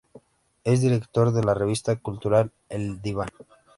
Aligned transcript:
Es 0.63 0.81
director 0.81 1.31
de 1.31 1.43
la 1.43 1.53
revista 1.53 1.95
cultural 1.95 2.51
El 2.69 3.03
Diván. 3.03 3.29